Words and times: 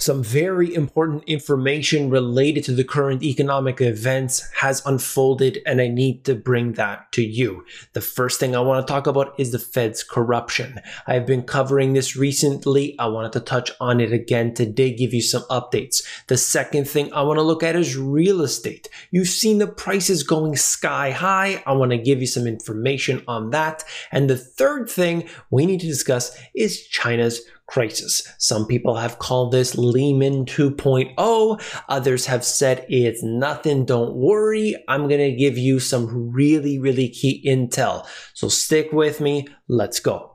some 0.00 0.24
very 0.24 0.74
important 0.74 1.24
information 1.24 2.08
related 2.08 2.64
to 2.64 2.72
the 2.72 2.84
current 2.84 3.22
economic 3.22 3.82
events 3.82 4.48
has 4.54 4.82
unfolded, 4.86 5.60
and 5.66 5.78
I 5.78 5.88
need 5.88 6.24
to 6.24 6.34
bring 6.34 6.72
that 6.72 7.12
to 7.12 7.22
you. 7.22 7.66
The 7.92 8.00
first 8.00 8.40
thing 8.40 8.56
I 8.56 8.60
want 8.60 8.86
to 8.86 8.90
talk 8.90 9.06
about 9.06 9.38
is 9.38 9.52
the 9.52 9.58
Fed's 9.58 10.02
corruption. 10.02 10.80
I've 11.06 11.26
been 11.26 11.42
covering 11.42 11.92
this 11.92 12.16
recently. 12.16 12.98
I 12.98 13.08
wanted 13.08 13.32
to 13.32 13.40
touch 13.40 13.70
on 13.78 14.00
it 14.00 14.10
again 14.10 14.54
today, 14.54 14.90
give 14.94 15.12
you 15.12 15.20
some 15.20 15.42
updates. 15.50 16.02
The 16.28 16.38
second 16.38 16.88
thing 16.88 17.12
I 17.12 17.20
want 17.20 17.38
to 17.38 17.42
look 17.42 17.62
at 17.62 17.76
is 17.76 17.96
real 17.96 18.40
estate. 18.40 18.88
You've 19.10 19.28
seen 19.28 19.58
the 19.58 19.66
prices 19.66 20.22
going 20.22 20.56
sky 20.56 21.10
high. 21.10 21.62
I 21.66 21.72
want 21.72 21.90
to 21.90 21.98
give 21.98 22.20
you 22.20 22.26
some 22.26 22.46
information 22.46 23.22
on 23.28 23.50
that. 23.50 23.84
And 24.10 24.30
the 24.30 24.38
third 24.38 24.88
thing 24.88 25.28
we 25.50 25.66
need 25.66 25.80
to 25.80 25.86
discuss 25.86 26.36
is 26.54 26.86
China's 26.86 27.42
crisis. 27.70 28.22
Some 28.38 28.66
people 28.66 28.96
have 28.96 29.18
called 29.18 29.52
this 29.52 29.78
Lehman 29.78 30.44
2.0. 30.44 31.82
Others 31.88 32.26
have 32.26 32.44
said 32.44 32.84
it's 32.88 33.22
nothing. 33.22 33.84
Don't 33.84 34.14
worry. 34.14 34.76
I'm 34.88 35.08
going 35.08 35.20
to 35.20 35.36
give 35.36 35.56
you 35.56 35.78
some 35.78 36.32
really, 36.32 36.78
really 36.78 37.08
key 37.08 37.42
intel. 37.46 38.06
So 38.34 38.48
stick 38.48 38.92
with 38.92 39.20
me. 39.20 39.46
Let's 39.68 40.00
go. 40.00 40.29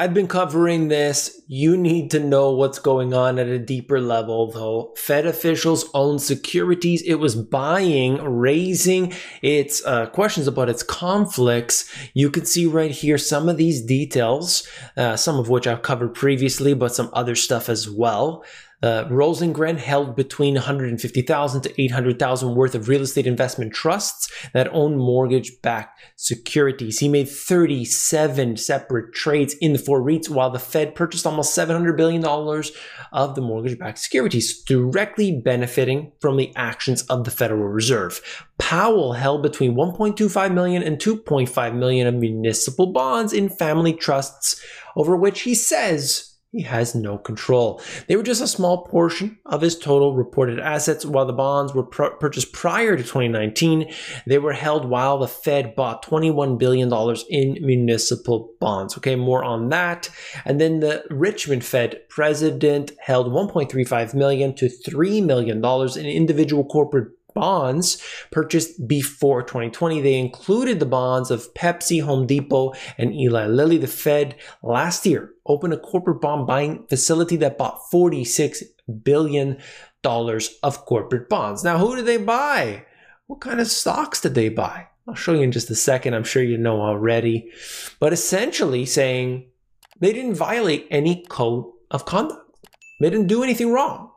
I've 0.00 0.14
been 0.14 0.28
covering 0.28 0.88
this. 0.88 1.42
You 1.46 1.76
need 1.76 2.10
to 2.12 2.20
know 2.20 2.52
what's 2.52 2.78
going 2.78 3.12
on 3.12 3.38
at 3.38 3.48
a 3.48 3.58
deeper 3.58 4.00
level, 4.00 4.50
though. 4.50 4.94
Fed 4.96 5.26
officials 5.26 5.90
own 5.92 6.18
securities 6.18 7.02
it 7.02 7.16
was 7.16 7.36
buying, 7.36 8.14
raising 8.14 9.12
its 9.42 9.84
uh, 9.84 10.06
questions 10.06 10.46
about 10.46 10.70
its 10.70 10.82
conflicts. 10.82 11.94
You 12.14 12.30
can 12.30 12.46
see 12.46 12.64
right 12.64 12.90
here 12.90 13.18
some 13.18 13.46
of 13.50 13.58
these 13.58 13.82
details, 13.82 14.66
uh, 14.96 15.16
some 15.16 15.38
of 15.38 15.50
which 15.50 15.66
I've 15.66 15.82
covered 15.82 16.14
previously, 16.14 16.72
but 16.72 16.94
some 16.94 17.10
other 17.12 17.34
stuff 17.34 17.68
as 17.68 17.86
well. 17.86 18.42
Uh, 18.82 19.04
Rosengren 19.04 19.76
held 19.76 20.16
between 20.16 20.54
150,000 20.54 21.60
to 21.62 21.82
800,000 21.82 22.54
worth 22.54 22.74
of 22.74 22.88
real 22.88 23.02
estate 23.02 23.26
investment 23.26 23.74
trusts 23.74 24.30
that 24.54 24.72
own 24.72 24.96
mortgage-backed 24.96 26.00
securities. 26.16 26.98
He 26.98 27.08
made 27.08 27.28
37 27.28 28.56
separate 28.56 29.12
trades 29.12 29.54
in 29.60 29.74
the 29.74 29.78
four 29.78 30.00
REITs, 30.00 30.30
while 30.30 30.50
the 30.50 30.58
Fed 30.58 30.94
purchased 30.94 31.26
almost 31.26 31.54
700 31.54 31.96
billion 31.96 32.22
dollars 32.22 32.72
of 33.12 33.34
the 33.34 33.42
mortgage-backed 33.42 33.98
securities, 33.98 34.62
directly 34.62 35.40
benefiting 35.40 36.12
from 36.20 36.36
the 36.36 36.52
actions 36.56 37.02
of 37.02 37.24
the 37.24 37.30
Federal 37.30 37.68
Reserve. 37.68 38.46
Powell 38.58 39.14
held 39.14 39.42
between 39.42 39.74
1.25 39.74 40.54
million 40.54 40.82
and 40.82 40.98
2.5 40.98 41.74
million 41.74 42.06
of 42.06 42.14
municipal 42.14 42.92
bonds 42.92 43.32
in 43.32 43.48
family 43.48 43.92
trusts, 43.92 44.64
over 44.96 45.16
which 45.16 45.42
he 45.42 45.54
says 45.54 46.29
he 46.52 46.62
has 46.62 46.96
no 46.96 47.16
control. 47.16 47.80
They 48.08 48.16
were 48.16 48.24
just 48.24 48.42
a 48.42 48.48
small 48.48 48.84
portion 48.84 49.38
of 49.46 49.60
his 49.60 49.78
total 49.78 50.16
reported 50.16 50.58
assets. 50.58 51.06
While 51.06 51.26
the 51.26 51.32
bonds 51.32 51.74
were 51.74 51.84
pr- 51.84 52.16
purchased 52.18 52.52
prior 52.52 52.96
to 52.96 53.02
2019, 53.02 53.92
they 54.26 54.38
were 54.38 54.52
held 54.52 54.88
while 54.88 55.18
the 55.18 55.28
Fed 55.28 55.76
bought 55.76 56.04
$21 56.04 56.58
billion 56.58 56.92
in 57.28 57.64
municipal 57.64 58.52
bonds. 58.58 58.96
Okay, 58.96 59.14
more 59.14 59.44
on 59.44 59.68
that. 59.68 60.10
And 60.44 60.60
then 60.60 60.80
the 60.80 61.04
Richmond 61.08 61.64
Fed 61.64 62.00
president 62.08 62.92
held 62.98 63.28
1.35 63.28 64.14
million 64.14 64.52
to 64.56 64.66
$3 64.66 65.24
million 65.24 65.64
in 65.64 66.06
individual 66.06 66.64
corporate 66.64 67.12
bonds 67.34 68.02
purchased 68.30 68.86
before 68.86 69.42
2020. 69.42 70.00
They 70.00 70.18
included 70.18 70.80
the 70.80 70.86
bonds 70.86 71.30
of 71.30 71.52
Pepsi, 71.54 72.02
Home 72.02 72.26
Depot, 72.26 72.72
and 72.98 73.14
Eli 73.14 73.46
Lilly. 73.46 73.78
The 73.78 73.86
Fed 73.86 74.36
last 74.62 75.06
year 75.06 75.32
opened 75.46 75.74
a 75.74 75.78
corporate 75.78 76.20
bond 76.20 76.46
buying 76.46 76.86
facility 76.88 77.36
that 77.36 77.58
bought 77.58 77.80
$46 77.92 78.62
billion 79.02 79.58
of 80.04 80.84
corporate 80.86 81.28
bonds. 81.28 81.64
Now, 81.64 81.78
who 81.78 81.96
did 81.96 82.06
they 82.06 82.16
buy? 82.16 82.84
What 83.26 83.40
kind 83.40 83.60
of 83.60 83.68
stocks 83.68 84.20
did 84.20 84.34
they 84.34 84.48
buy? 84.48 84.88
I'll 85.06 85.14
show 85.14 85.34
you 85.34 85.42
in 85.42 85.52
just 85.52 85.70
a 85.70 85.74
second. 85.74 86.14
I'm 86.14 86.24
sure 86.24 86.42
you 86.42 86.58
know 86.58 86.80
already. 86.80 87.50
But 87.98 88.12
essentially 88.12 88.86
saying 88.86 89.50
they 89.98 90.12
didn't 90.12 90.34
violate 90.34 90.86
any 90.90 91.24
code 91.28 91.66
of 91.90 92.04
conduct. 92.04 92.56
They 93.00 93.10
didn't 93.10 93.28
do 93.28 93.42
anything 93.42 93.72
wrong 93.72 94.09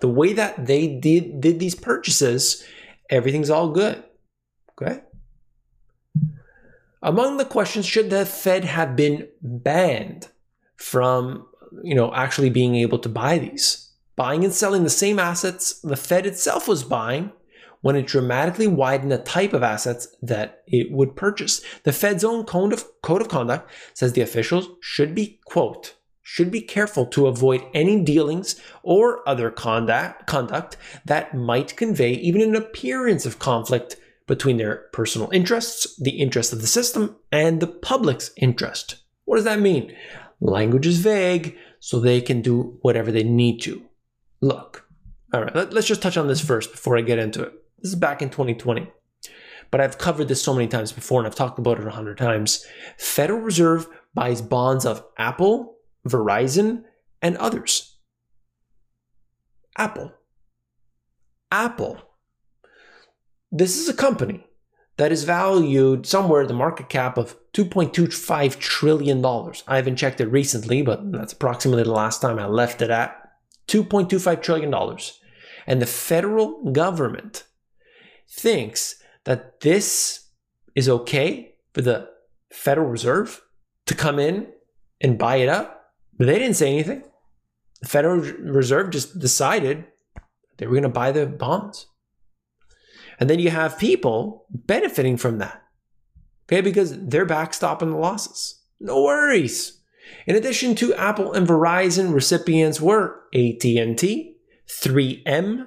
the 0.00 0.08
way 0.08 0.32
that 0.32 0.66
they 0.66 0.86
did 0.86 1.40
did 1.40 1.58
these 1.58 1.74
purchases, 1.74 2.64
everything's 3.10 3.50
all 3.50 3.70
good. 3.70 4.02
Okay. 4.80 5.00
Among 7.02 7.36
the 7.36 7.44
questions, 7.44 7.86
should 7.86 8.10
the 8.10 8.26
Fed 8.26 8.64
have 8.64 8.96
been 8.96 9.28
banned 9.40 10.28
from, 10.76 11.46
you 11.82 11.94
know, 11.94 12.12
actually 12.12 12.50
being 12.50 12.74
able 12.74 12.98
to 13.00 13.08
buy 13.08 13.38
these? 13.38 13.92
Buying 14.16 14.44
and 14.44 14.52
selling 14.52 14.82
the 14.82 14.90
same 14.90 15.18
assets 15.18 15.80
the 15.80 15.96
Fed 15.96 16.26
itself 16.26 16.66
was 16.66 16.82
buying 16.82 17.32
when 17.80 17.94
it 17.94 18.06
dramatically 18.06 18.66
widened 18.66 19.12
the 19.12 19.18
type 19.18 19.52
of 19.52 19.62
assets 19.62 20.08
that 20.22 20.62
it 20.66 20.90
would 20.90 21.14
purchase. 21.14 21.62
The 21.84 21.92
Fed's 21.92 22.24
own 22.24 22.44
code 22.44 22.72
of, 22.72 22.84
code 23.02 23.22
of 23.22 23.28
conduct 23.28 23.70
says 23.94 24.12
the 24.12 24.20
officials 24.20 24.68
should 24.80 25.14
be, 25.14 25.38
quote, 25.44 25.94
should 26.30 26.50
be 26.50 26.60
careful 26.60 27.06
to 27.06 27.26
avoid 27.26 27.64
any 27.72 28.04
dealings 28.04 28.60
or 28.82 29.26
other 29.26 29.50
conduct, 29.50 30.26
conduct 30.26 30.76
that 31.06 31.34
might 31.34 31.74
convey 31.74 32.12
even 32.12 32.42
an 32.42 32.54
appearance 32.54 33.24
of 33.24 33.38
conflict 33.38 33.96
between 34.26 34.58
their 34.58 34.88
personal 34.92 35.30
interests, 35.32 35.96
the 35.96 36.20
interest 36.20 36.52
of 36.52 36.60
the 36.60 36.66
system, 36.66 37.16
and 37.32 37.60
the 37.60 37.66
public's 37.66 38.30
interest. 38.36 38.96
What 39.24 39.36
does 39.36 39.46
that 39.46 39.58
mean? 39.58 39.96
Language 40.38 40.86
is 40.86 40.98
vague, 40.98 41.56
so 41.80 41.98
they 41.98 42.20
can 42.20 42.42
do 42.42 42.78
whatever 42.82 43.10
they 43.10 43.22
need 43.22 43.62
to. 43.62 43.82
Look, 44.42 44.86
all 45.32 45.44
right, 45.44 45.56
let, 45.56 45.74
us 45.74 45.86
just 45.86 46.02
touch 46.02 46.18
on 46.18 46.28
this 46.28 46.44
first 46.44 46.72
before 46.72 46.98
I 46.98 47.00
get 47.00 47.18
into 47.18 47.42
it. 47.42 47.54
This 47.78 47.92
is 47.92 47.98
back 47.98 48.20
in 48.20 48.28
2020, 48.28 48.86
but 49.70 49.80
I've 49.80 49.96
covered 49.96 50.28
this 50.28 50.42
so 50.42 50.52
many 50.52 50.68
times 50.68 50.92
before 50.92 51.20
and 51.20 51.26
I've 51.26 51.34
talked 51.34 51.58
about 51.58 51.80
it 51.80 51.86
a 51.86 51.90
hundred 51.90 52.18
times. 52.18 52.66
Federal 52.98 53.40
Reserve 53.40 53.88
buys 54.12 54.42
bonds 54.42 54.84
of 54.84 55.02
Apple, 55.16 55.77
Verizon, 56.06 56.84
and 57.22 57.36
others. 57.36 57.96
Apple. 59.76 60.12
Apple. 61.50 62.00
This 63.50 63.78
is 63.78 63.88
a 63.88 63.94
company 63.94 64.46
that 64.98 65.12
is 65.12 65.24
valued 65.24 66.06
somewhere 66.06 66.42
at 66.42 66.48
the 66.48 66.54
market 66.54 66.88
cap 66.88 67.16
of 67.16 67.36
$2.25 67.52 68.58
trillion. 68.58 69.24
I 69.66 69.76
haven't 69.76 69.96
checked 69.96 70.20
it 70.20 70.26
recently, 70.26 70.82
but 70.82 71.12
that's 71.12 71.32
approximately 71.32 71.84
the 71.84 71.92
last 71.92 72.20
time 72.20 72.38
I 72.38 72.46
left 72.46 72.82
it 72.82 72.90
at 72.90 73.16
$2.25 73.68 74.42
trillion. 74.42 74.74
And 75.66 75.80
the 75.80 75.86
federal 75.86 76.72
government 76.72 77.44
thinks 78.28 78.96
that 79.24 79.60
this 79.60 80.28
is 80.74 80.88
okay 80.88 81.54
for 81.72 81.82
the 81.82 82.08
Federal 82.52 82.88
Reserve 82.88 83.42
to 83.86 83.94
come 83.94 84.18
in 84.18 84.48
and 85.00 85.18
buy 85.18 85.36
it 85.36 85.48
up 85.48 85.77
but 86.18 86.26
they 86.26 86.38
didn't 86.38 86.56
say 86.56 86.72
anything. 86.72 87.04
The 87.80 87.88
Federal 87.88 88.18
Reserve 88.18 88.90
just 88.90 89.18
decided 89.18 89.84
they 90.56 90.66
were 90.66 90.72
going 90.72 90.82
to 90.82 90.88
buy 90.88 91.12
the 91.12 91.26
bonds. 91.26 91.86
And 93.20 93.30
then 93.30 93.38
you 93.38 93.50
have 93.50 93.78
people 93.78 94.46
benefiting 94.50 95.16
from 95.16 95.38
that. 95.38 95.62
Okay, 96.46 96.60
because 96.60 96.98
they're 96.98 97.26
backstopping 97.26 97.90
the 97.90 97.96
losses. 97.96 98.62
No 98.80 99.02
worries. 99.02 99.80
In 100.26 100.34
addition 100.36 100.74
to 100.76 100.94
Apple 100.94 101.32
and 101.32 101.46
Verizon, 101.46 102.14
recipients 102.14 102.80
were 102.80 103.24
AT&T, 103.34 104.36
3M, 104.68 105.66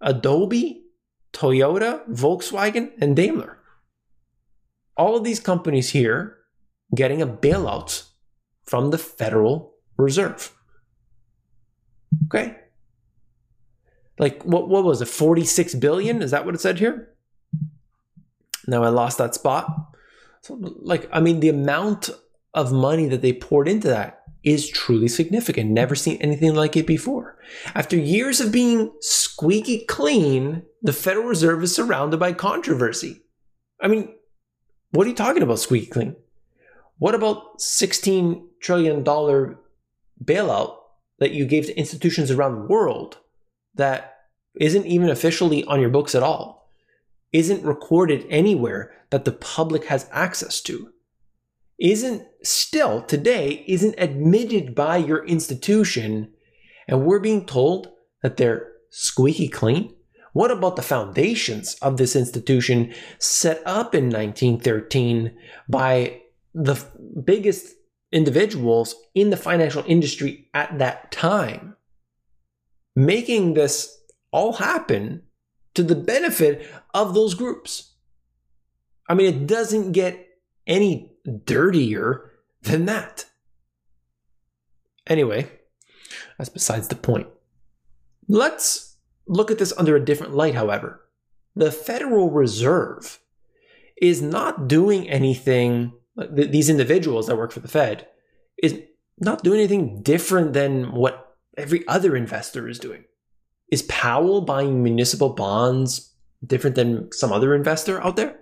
Adobe, 0.00 0.84
Toyota, 1.32 2.08
Volkswagen, 2.08 2.90
and 3.00 3.14
Daimler. 3.14 3.58
All 4.96 5.16
of 5.16 5.24
these 5.24 5.40
companies 5.40 5.90
here 5.90 6.38
getting 6.94 7.22
a 7.22 7.26
bailout 7.26 8.08
from 8.64 8.90
the 8.90 8.98
Federal 8.98 9.74
reserve. 9.98 10.52
Okay. 12.26 12.56
Like 14.18 14.42
what 14.42 14.68
what 14.68 14.84
was 14.84 15.02
it? 15.02 15.08
46 15.08 15.74
billion? 15.76 16.22
Is 16.22 16.30
that 16.30 16.44
what 16.44 16.54
it 16.54 16.60
said 16.60 16.78
here? 16.78 17.14
Now 18.66 18.82
I 18.82 18.88
lost 18.88 19.18
that 19.18 19.34
spot. 19.34 19.94
So 20.42 20.54
like 20.60 21.08
I 21.12 21.20
mean 21.20 21.40
the 21.40 21.48
amount 21.48 22.10
of 22.54 22.72
money 22.72 23.06
that 23.08 23.22
they 23.22 23.32
poured 23.32 23.68
into 23.68 23.88
that 23.88 24.22
is 24.42 24.68
truly 24.68 25.08
significant. 25.08 25.70
Never 25.70 25.94
seen 25.94 26.16
anything 26.20 26.54
like 26.54 26.76
it 26.76 26.86
before. 26.86 27.38
After 27.74 27.96
years 27.96 28.40
of 28.40 28.52
being 28.52 28.92
squeaky 29.00 29.84
clean, 29.84 30.62
the 30.82 30.92
Federal 30.92 31.26
Reserve 31.26 31.62
is 31.62 31.74
surrounded 31.74 32.18
by 32.18 32.32
controversy. 32.32 33.22
I 33.80 33.88
mean, 33.88 34.14
what 34.90 35.06
are 35.06 35.10
you 35.10 35.16
talking 35.16 35.42
about 35.42 35.58
squeaky 35.58 35.86
clean? 35.86 36.16
What 36.98 37.14
about 37.14 37.60
16 37.60 38.48
trillion 38.60 39.04
dollar 39.04 39.58
bailout 40.22 40.76
that 41.18 41.32
you 41.32 41.46
gave 41.46 41.66
to 41.66 41.78
institutions 41.78 42.30
around 42.30 42.54
the 42.54 42.66
world 42.66 43.18
that 43.74 44.16
isn't 44.60 44.86
even 44.86 45.08
officially 45.08 45.64
on 45.64 45.80
your 45.80 45.90
books 45.90 46.14
at 46.14 46.22
all, 46.22 46.70
isn't 47.32 47.64
recorded 47.64 48.26
anywhere 48.28 48.92
that 49.10 49.24
the 49.24 49.32
public 49.32 49.84
has 49.86 50.08
access 50.12 50.60
to, 50.62 50.90
isn't 51.78 52.22
still 52.42 53.02
today, 53.02 53.64
isn't 53.66 53.94
admitted 53.98 54.74
by 54.74 54.96
your 54.96 55.24
institution, 55.26 56.32
And 56.90 57.04
we're 57.04 57.20
being 57.20 57.44
told 57.44 57.92
that 58.22 58.38
they're 58.38 58.72
squeaky 58.90 59.48
clean? 59.48 59.94
What 60.32 60.50
about 60.50 60.76
the 60.76 60.82
foundations 60.82 61.74
of 61.82 61.96
this 61.96 62.16
institution 62.16 62.94
set 63.18 63.62
up 63.66 63.94
in 63.94 64.04
1913 64.04 65.36
by 65.68 66.22
the 66.54 66.82
biggest 67.24 67.74
individuals 68.12 68.94
in 69.14 69.30
the 69.30 69.36
financial 69.36 69.84
industry 69.86 70.48
at 70.54 70.78
that 70.78 71.10
time? 71.10 71.76
Making 72.96 73.54
this 73.54 74.00
all 74.30 74.54
happen 74.54 75.22
to 75.74 75.82
the 75.82 75.94
benefit 75.94 76.68
of 76.92 77.14
those 77.14 77.34
groups. 77.34 77.94
I 79.08 79.14
mean, 79.14 79.26
it 79.26 79.46
doesn't 79.46 79.92
get 79.92 80.26
any 80.66 81.16
dirtier 81.44 82.32
than 82.62 82.86
that. 82.86 83.26
Anyway, 85.06 85.50
that's 86.36 86.50
besides 86.50 86.88
the 86.88 86.96
point. 86.96 87.28
Let's 88.28 88.96
look 89.26 89.50
at 89.50 89.58
this 89.58 89.72
under 89.78 89.96
a 89.96 90.04
different 90.04 90.34
light, 90.34 90.54
however. 90.54 91.00
The 91.56 91.72
Federal 91.72 92.30
Reserve 92.30 93.18
is 94.00 94.20
not 94.20 94.68
doing 94.68 95.08
anything, 95.08 95.92
these 96.30 96.68
individuals 96.68 97.26
that 97.26 97.36
work 97.36 97.52
for 97.52 97.60
the 97.60 97.68
Fed, 97.68 98.06
is 98.62 98.80
not 99.18 99.42
doing 99.42 99.60
anything 99.60 100.02
different 100.02 100.52
than 100.52 100.92
what 100.92 101.36
every 101.56 101.86
other 101.88 102.16
investor 102.16 102.68
is 102.68 102.78
doing. 102.78 103.04
Is 103.70 103.82
Powell 103.82 104.40
buying 104.40 104.82
municipal 104.82 105.30
bonds 105.30 106.12
different 106.46 106.76
than 106.76 107.10
some 107.12 107.32
other 107.32 107.54
investor 107.54 108.02
out 108.02 108.16
there? 108.16 108.38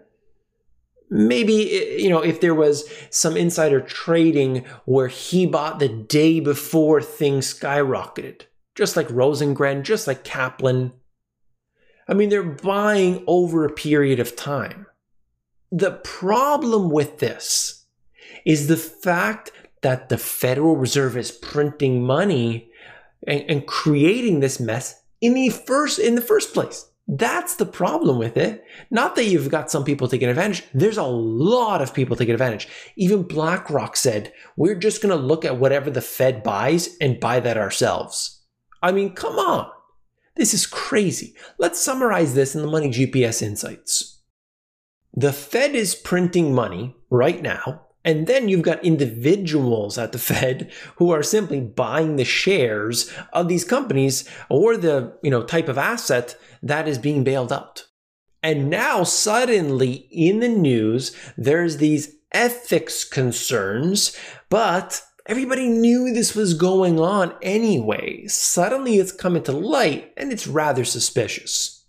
maybe 1.09 1.97
you 1.99 2.09
know 2.09 2.21
if 2.21 2.41
there 2.41 2.55
was 2.55 2.89
some 3.11 3.37
insider 3.37 3.81
trading 3.81 4.65
where 4.87 5.09
he 5.09 5.47
bought 5.47 5.79
the 5.79 5.89
day 5.89 6.41
before 6.41 7.01
things 7.01 7.53
skyrocketed 7.53 8.43
just 8.75 8.97
like 8.97 9.09
rosengren 9.09 9.83
just 9.83 10.07
like 10.07 10.25
kaplan 10.25 10.93
i 12.09 12.15
mean 12.15 12.29
they're 12.29 12.43
buying 12.43 13.23
over 13.27 13.65
a 13.65 13.73
period 13.73 14.19
of 14.19 14.35
time 14.35 14.87
the 15.71 15.93
problem 15.93 16.91
with 16.91 17.19
this 17.19 17.85
is 18.45 18.69
the 18.69 18.77
fact 18.77 19.53
that 19.83 20.09
the 20.09 20.19
federal 20.19 20.77
reserve 20.77 21.17
is 21.17 21.31
printing 21.31 22.03
money 22.03 22.71
and, 23.27 23.45
and 23.49 23.67
creating 23.67 24.41
this 24.41 24.61
mess 24.61 25.03
in 25.21 25.35
the 25.35 25.49
first 25.49 25.99
in 25.99 26.15
the 26.15 26.21
first 26.21 26.55
place 26.55 26.87
that's 27.09 27.55
the 27.55 27.67
problem 27.67 28.19
with 28.19 28.37
it. 28.37 28.65
Not 28.91 29.15
that 29.15 29.27
you've 29.27 29.49
got 29.49 29.71
some 29.71 29.85
people 29.85 30.09
taking 30.09 30.29
advantage. 30.29 30.65
There's 30.75 30.97
a 30.97 31.05
lot 31.05 31.81
of 31.81 31.95
people 31.95 32.17
taking 32.17 32.35
advantage. 32.35 32.67
Even 32.97 33.23
BlackRock 33.23 33.97
said, 33.97 34.33
we're 34.57 34.75
just 34.75 35.03
going 35.03 35.17
to 35.17 35.25
look 35.25 35.45
at 35.45 35.59
whatever 35.59 35.89
the 35.89 36.01
Fed 36.01 36.43
buys 36.43 36.97
and 37.01 37.21
buy 37.21 37.39
that 37.41 37.57
ourselves. 37.57 38.43
I 38.83 38.91
mean, 38.91 39.15
come 39.15 39.39
on. 39.39 39.71
This 40.35 40.53
is 40.53 40.67
crazy. 40.67 41.35
Let's 41.59 41.81
summarize 41.81 42.35
this 42.35 42.57
in 42.57 42.63
the 42.63 42.67
Money 42.67 42.91
GPS 42.91 43.41
insights. 43.41 44.16
The 45.17 45.33
Fed 45.33 45.75
is 45.75 45.95
printing 45.95 46.55
money 46.55 46.95
right 47.11 47.41
now 47.43 47.87
and 48.07 48.29
then 48.29 48.49
you've 48.49 48.63
got 48.63 48.85
individuals 48.85 49.99
at 49.99 50.13
the 50.13 50.19
Fed 50.31 50.71
who 50.95 51.11
are 51.11 51.25
simply 51.25 51.61
buying 51.61 52.15
the 52.15 52.25
shares 52.25 53.13
of 53.33 53.49
these 53.49 53.65
companies 53.65 54.27
or 54.49 54.77
the, 54.77 55.19
you 55.23 55.31
know, 55.31 55.43
type 55.43 55.69
of 55.69 55.77
asset 55.77 56.39
that 56.63 56.87
is 56.87 56.99
being 56.99 57.25
bailed 57.25 57.53
out. 57.53 57.89
And 58.43 58.71
now 58.71 59.03
suddenly 59.03 60.07
in 60.13 60.39
the 60.39 60.49
news, 60.49 61.17
there's 61.37 61.79
these 61.79 62.15
ethics 62.31 63.03
concerns, 63.05 64.17
but 64.49 65.03
everybody 65.27 65.69
knew 65.69 66.15
this 66.15 66.37
was 66.37 66.55
going 66.55 67.01
on 67.01 67.35
anyway. 67.43 68.25
Suddenly 68.29 68.99
it's 68.99 69.11
coming 69.11 69.43
to 69.43 69.53
light 69.53 70.13
and 70.17 70.31
it's 70.31 70.47
rather 70.47 70.85
suspicious. 70.85 71.85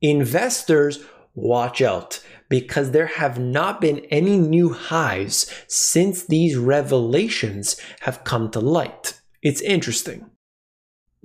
Investors, 0.00 1.04
watch 1.34 1.82
out 1.82 2.20
because 2.48 2.90
there 2.90 3.06
have 3.06 3.38
not 3.38 3.80
been 3.80 4.00
any 4.10 4.36
new 4.36 4.72
highs 4.72 5.52
since 5.66 6.24
these 6.24 6.56
revelations 6.56 7.80
have 8.00 8.24
come 8.24 8.50
to 8.50 8.60
light. 8.60 9.20
It's 9.42 9.60
interesting. 9.60 10.30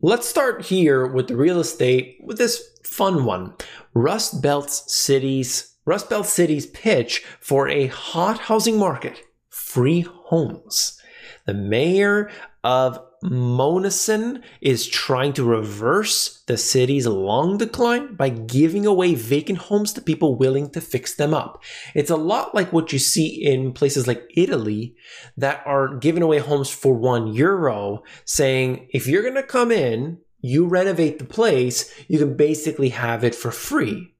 Let's 0.01 0.27
start 0.27 0.65
here 0.65 1.07
with 1.07 1.27
the 1.27 1.37
real 1.37 1.59
estate 1.59 2.17
with 2.21 2.37
this 2.37 2.61
fun 2.83 3.25
one. 3.25 3.53
Rust 3.93 4.41
Belt 4.41 4.69
Cities, 4.69 5.77
Rust 5.85 6.09
Belt 6.09 6.25
cities 6.25 6.65
pitch 6.67 7.23
for 7.39 7.69
a 7.69 7.87
hot 7.87 8.39
housing 8.39 8.77
market, 8.77 9.21
free 9.49 10.01
homes. 10.01 10.99
The 11.45 11.53
mayor 11.53 12.31
of 12.63 12.99
Monessen 13.23 14.41
is 14.61 14.87
trying 14.87 15.33
to 15.33 15.43
reverse 15.43 16.43
the 16.47 16.57
city's 16.57 17.07
long 17.07 17.57
decline 17.57 18.15
by 18.15 18.29
giving 18.29 18.85
away 18.85 19.15
vacant 19.15 19.59
homes 19.59 19.93
to 19.93 20.01
people 20.01 20.35
willing 20.35 20.69
to 20.71 20.81
fix 20.81 21.15
them 21.15 21.33
up. 21.33 21.63
It's 21.95 22.09
a 22.09 22.17
lot 22.17 22.53
like 22.53 22.73
what 22.73 22.91
you 22.91 22.99
see 22.99 23.27
in 23.27 23.73
places 23.73 24.07
like 24.07 24.29
Italy 24.35 24.95
that 25.37 25.61
are 25.65 25.95
giving 25.95 26.23
away 26.23 26.39
homes 26.39 26.69
for 26.69 26.93
one 26.93 27.33
euro, 27.33 28.03
saying, 28.25 28.87
if 28.93 29.07
you're 29.07 29.23
going 29.23 29.35
to 29.35 29.43
come 29.43 29.71
in, 29.71 30.19
you 30.41 30.65
renovate 30.65 31.19
the 31.19 31.25
place, 31.25 31.93
you 32.09 32.19
can 32.19 32.35
basically 32.35 32.89
have 32.89 33.23
it 33.23 33.35
for 33.35 33.51
free. 33.51 34.12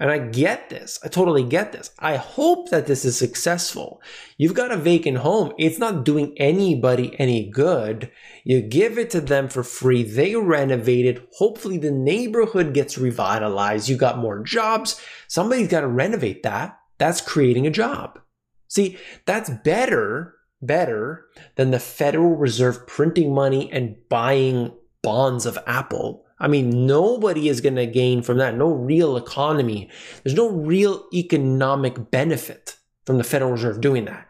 And 0.00 0.10
I 0.10 0.18
get 0.18 0.70
this. 0.70 0.98
I 1.02 1.08
totally 1.08 1.42
get 1.42 1.72
this. 1.72 1.90
I 1.98 2.16
hope 2.16 2.70
that 2.70 2.86
this 2.86 3.04
is 3.04 3.18
successful. 3.18 4.00
You've 4.36 4.54
got 4.54 4.70
a 4.70 4.76
vacant 4.76 5.18
home. 5.18 5.52
It's 5.58 5.78
not 5.78 6.04
doing 6.04 6.34
anybody 6.36 7.18
any 7.18 7.50
good. 7.50 8.10
You 8.44 8.60
give 8.60 8.96
it 8.96 9.10
to 9.10 9.20
them 9.20 9.48
for 9.48 9.64
free. 9.64 10.04
They 10.04 10.36
renovate 10.36 11.06
it. 11.06 11.28
Hopefully 11.38 11.78
the 11.78 11.90
neighborhood 11.90 12.74
gets 12.74 12.96
revitalized. 12.96 13.88
You 13.88 13.96
got 13.96 14.18
more 14.18 14.40
jobs. 14.44 15.00
Somebody's 15.26 15.68
got 15.68 15.80
to 15.80 15.88
renovate 15.88 16.44
that. 16.44 16.78
That's 16.98 17.20
creating 17.20 17.66
a 17.66 17.70
job. 17.70 18.20
See, 18.68 18.98
that's 19.24 19.50
better, 19.64 20.34
better 20.62 21.26
than 21.56 21.70
the 21.70 21.80
Federal 21.80 22.36
Reserve 22.36 22.86
printing 22.86 23.34
money 23.34 23.70
and 23.72 23.96
buying 24.08 24.72
bonds 25.02 25.46
of 25.46 25.58
Apple 25.66 26.24
I 26.40 26.48
mean, 26.48 26.86
nobody 26.86 27.48
is 27.48 27.60
going 27.60 27.76
to 27.76 27.86
gain 27.86 28.22
from 28.22 28.38
that. 28.38 28.56
No 28.56 28.68
real 28.68 29.16
economy. 29.16 29.90
There's 30.22 30.36
no 30.36 30.48
real 30.48 31.04
economic 31.12 32.10
benefit 32.10 32.76
from 33.06 33.18
the 33.18 33.24
Federal 33.24 33.52
Reserve 33.52 33.80
doing 33.80 34.04
that. 34.04 34.28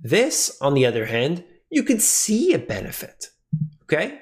This, 0.00 0.56
on 0.60 0.74
the 0.74 0.86
other 0.86 1.06
hand, 1.06 1.44
you 1.70 1.82
could 1.82 2.02
see 2.02 2.52
a 2.52 2.58
benefit. 2.58 3.26
Okay? 3.84 4.18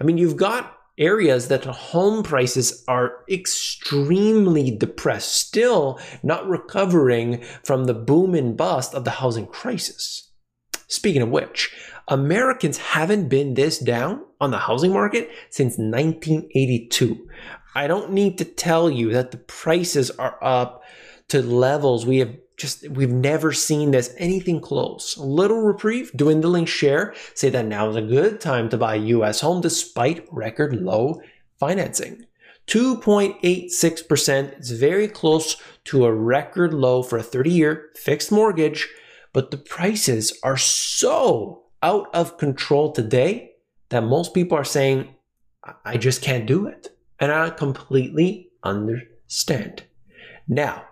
I 0.00 0.04
mean, 0.04 0.18
you've 0.18 0.36
got 0.36 0.76
areas 0.98 1.48
that 1.48 1.64
home 1.64 2.22
prices 2.22 2.84
are 2.86 3.24
extremely 3.28 4.70
depressed, 4.70 5.34
still 5.34 5.98
not 6.22 6.46
recovering 6.48 7.42
from 7.64 7.84
the 7.84 7.94
boom 7.94 8.34
and 8.34 8.56
bust 8.56 8.94
of 8.94 9.04
the 9.04 9.12
housing 9.12 9.46
crisis. 9.46 10.30
Speaking 10.86 11.22
of 11.22 11.30
which, 11.30 11.74
Americans 12.10 12.76
haven't 12.76 13.28
been 13.28 13.54
this 13.54 13.78
down 13.78 14.24
on 14.40 14.50
the 14.50 14.58
housing 14.58 14.92
market 14.92 15.30
since 15.48 15.78
1982. 15.78 17.28
I 17.76 17.86
don't 17.86 18.10
need 18.10 18.36
to 18.38 18.44
tell 18.44 18.90
you 18.90 19.12
that 19.12 19.30
the 19.30 19.36
prices 19.36 20.10
are 20.10 20.36
up 20.42 20.82
to 21.28 21.40
levels 21.40 22.04
we 22.04 22.18
have 22.18 22.36
just 22.56 22.86
we've 22.90 23.12
never 23.12 23.52
seen 23.52 23.92
this 23.92 24.12
anything 24.18 24.60
close. 24.60 25.16
Little 25.16 25.62
reprieve, 25.62 26.10
dwindling 26.14 26.66
share 26.66 27.14
say 27.32 27.48
that 27.48 27.64
now 27.64 27.88
is 27.88 27.96
a 27.96 28.02
good 28.02 28.40
time 28.40 28.68
to 28.70 28.76
buy 28.76 28.96
a 28.96 29.06
US 29.16 29.40
home 29.40 29.60
despite 29.60 30.26
record 30.32 30.74
low 30.74 31.22
financing. 31.60 32.26
2.86% 32.66 34.60
is 34.60 34.70
very 34.72 35.08
close 35.08 35.56
to 35.84 36.04
a 36.04 36.12
record 36.12 36.74
low 36.74 37.02
for 37.02 37.18
a 37.18 37.22
30 37.22 37.50
year 37.50 37.90
fixed 37.94 38.32
mortgage, 38.32 38.88
but 39.32 39.50
the 39.50 39.56
prices 39.56 40.38
are 40.42 40.56
so 40.56 41.69
out 41.82 42.08
of 42.14 42.38
control 42.38 42.92
today 42.92 43.52
that 43.88 44.04
most 44.04 44.34
people 44.34 44.56
are 44.56 44.64
saying, 44.64 45.14
I 45.84 45.96
just 45.96 46.22
can't 46.22 46.46
do 46.46 46.66
it. 46.66 46.96
And 47.18 47.30
I 47.30 47.50
completely 47.50 48.50
understand. 48.62 49.84
Now, 50.48 50.84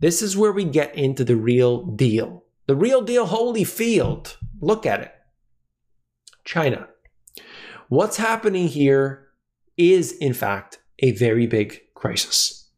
this 0.00 0.22
is 0.22 0.36
where 0.36 0.52
we 0.52 0.64
get 0.64 0.96
into 0.96 1.24
the 1.24 1.36
real 1.36 1.84
deal. 1.84 2.44
The 2.66 2.76
real 2.76 3.02
deal, 3.02 3.26
Holyfield. 3.26 4.36
Look 4.60 4.86
at 4.86 5.00
it. 5.00 5.12
China. 6.44 6.88
What's 7.88 8.16
happening 8.16 8.68
here 8.68 9.28
is, 9.76 10.12
in 10.12 10.34
fact, 10.34 10.78
a 11.00 11.12
very 11.12 11.46
big 11.46 11.80
crisis. 11.94 12.68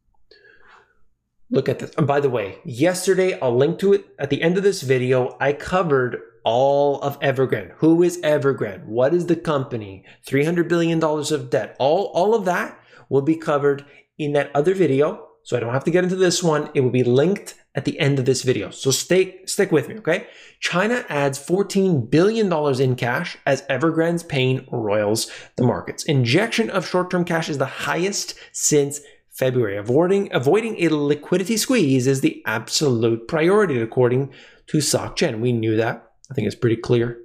Look 1.49 1.69
at 1.69 1.79
this. 1.79 1.93
And 1.97 2.07
by 2.07 2.19
the 2.19 2.29
way, 2.29 2.57
yesterday, 2.65 3.39
I'll 3.39 3.55
link 3.55 3.79
to 3.79 3.93
it 3.93 4.05
at 4.17 4.29
the 4.29 4.41
end 4.41 4.57
of 4.57 4.63
this 4.63 4.81
video. 4.81 5.37
I 5.39 5.53
covered 5.53 6.19
all 6.43 7.01
of 7.01 7.19
Evergrande. 7.19 7.73
Who 7.77 8.03
is 8.03 8.19
Evergrande? 8.21 8.85
What 8.85 9.13
is 9.13 9.27
the 9.27 9.35
company? 9.35 10.05
$300 10.27 10.67
billion 10.67 11.03
of 11.03 11.49
debt. 11.49 11.75
All, 11.79 12.05
all 12.13 12.35
of 12.35 12.45
that 12.45 12.79
will 13.09 13.21
be 13.21 13.35
covered 13.35 13.85
in 14.17 14.33
that 14.33 14.51
other 14.55 14.73
video 14.73 15.27
so 15.43 15.57
I 15.57 15.59
don't 15.59 15.73
have 15.73 15.83
to 15.83 15.91
get 15.91 16.05
into 16.05 16.15
this 16.15 16.41
one. 16.41 16.69
It 16.73 16.81
will 16.81 16.89
be 16.89 17.03
linked 17.03 17.55
at 17.75 17.83
the 17.85 17.99
end 17.99 18.17
of 18.17 18.25
this 18.25 18.43
video. 18.43 18.69
So 18.69 18.91
stay 18.91 19.45
stick 19.45 19.71
with 19.71 19.89
me, 19.89 19.97
okay? 19.97 20.27
China 20.61 21.05
adds 21.09 21.37
$14 21.37 22.09
billion 22.09 22.51
in 22.81 22.95
cash 22.95 23.37
as 23.45 23.63
Evergrande's 23.63 24.23
pain 24.23 24.65
roils 24.71 25.29
the 25.57 25.63
markets. 25.63 26.03
Injection 26.05 26.69
of 26.69 26.87
short-term 26.87 27.25
cash 27.25 27.49
is 27.49 27.57
the 27.57 27.65
highest 27.65 28.35
since 28.53 29.01
February. 29.31 29.75
Avoiding, 29.75 30.31
avoiding 30.31 30.81
a 30.81 30.89
liquidity 30.89 31.57
squeeze 31.57 32.07
is 32.07 32.21
the 32.21 32.41
absolute 32.45 33.27
priority, 33.27 33.81
according 33.81 34.31
to 34.67 34.77
SocGen. 34.77 35.41
We 35.41 35.51
knew 35.51 35.75
that. 35.75 36.09
I 36.33 36.35
think 36.35 36.47
it's 36.47 36.55
pretty 36.55 36.77
clear. 36.77 37.19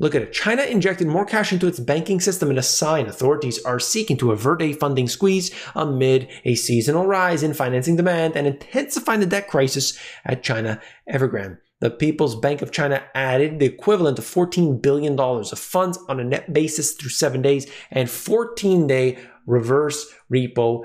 Look 0.00 0.16
at 0.16 0.22
it. 0.22 0.32
China 0.32 0.62
injected 0.62 1.06
more 1.06 1.24
cash 1.24 1.52
into 1.52 1.68
its 1.68 1.78
banking 1.78 2.20
system 2.20 2.50
in 2.50 2.58
a 2.58 2.64
sign 2.64 3.06
authorities 3.06 3.62
are 3.62 3.78
seeking 3.78 4.16
to 4.16 4.32
avert 4.32 4.60
a 4.60 4.72
funding 4.72 5.06
squeeze 5.06 5.54
amid 5.76 6.26
a 6.44 6.56
seasonal 6.56 7.06
rise 7.06 7.44
in 7.44 7.54
financing 7.54 7.94
demand 7.94 8.34
and 8.34 8.48
intensifying 8.48 9.20
the 9.20 9.26
debt 9.26 9.46
crisis 9.46 9.96
at 10.24 10.42
China 10.42 10.80
Evergrande. 11.08 11.58
The 11.78 11.90
People's 11.90 12.34
Bank 12.34 12.60
of 12.60 12.72
China 12.72 13.04
added 13.14 13.60
the 13.60 13.66
equivalent 13.66 14.18
of 14.18 14.24
$14 14.24 14.82
billion 14.82 15.16
of 15.16 15.58
funds 15.60 15.96
on 16.08 16.18
a 16.18 16.24
net 16.24 16.52
basis 16.52 16.94
through 16.94 17.10
seven 17.10 17.40
days 17.40 17.70
and 17.92 18.10
14 18.10 18.88
day 18.88 19.16
reverse 19.46 20.12
repo. 20.28 20.82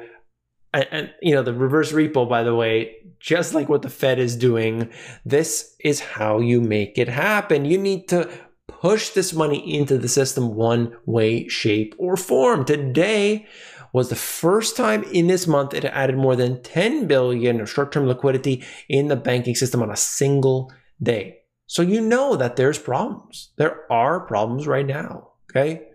And, 0.76 1.14
you 1.22 1.34
know, 1.34 1.42
the 1.42 1.54
reverse 1.54 1.94
repo, 1.94 2.28
by 2.28 2.44
the 2.44 2.54
way, 2.54 2.98
just 3.20 3.54
like 3.54 3.70
what 3.70 3.82
the 3.82 3.90
Fed 3.90 4.20
is 4.20 4.36
doing, 4.36 4.92
this 5.24 5.76
is 5.80 6.02
how 6.02 6.40
you 6.40 6.60
make 6.60 6.98
it 6.98 7.08
happen. 7.08 7.64
You 7.64 7.78
need 7.78 8.10
to 8.10 8.30
push 8.68 9.10
this 9.10 9.34
money 9.34 9.74
into 9.74 9.98
the 9.98 10.10
system 10.10 10.54
one 10.54 10.96
way, 11.06 11.48
shape, 11.48 11.96
or 11.98 12.18
form. 12.18 12.66
Today 12.66 13.48
was 13.94 14.10
the 14.10 14.16
first 14.16 14.76
time 14.76 15.04
in 15.06 15.28
this 15.28 15.48
month 15.48 15.74
it 15.74 15.86
added 15.86 16.18
more 16.18 16.36
than 16.36 16.62
10 16.62 17.08
billion 17.08 17.62
of 17.62 17.70
short-term 17.70 18.06
liquidity 18.06 18.62
in 18.90 19.08
the 19.08 19.16
banking 19.16 19.56
system 19.56 19.82
on 19.82 19.90
a 19.90 19.96
single 19.96 20.72
day. 21.02 21.38
So 21.68 21.82
you 21.82 22.02
know 22.02 22.36
that 22.36 22.58
there's 22.58 22.78
problems. 22.78 23.54
There 23.56 23.90
are 23.92 24.20
problems 24.20 24.68
right 24.68 24.86
now. 24.86 25.30
Okay. 25.50 25.88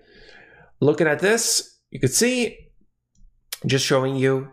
Looking 0.80 1.06
at 1.06 1.20
this, 1.20 1.78
you 1.90 2.00
could 2.00 2.14
see 2.14 2.56
just 3.66 3.84
showing 3.84 4.16
you 4.16 4.48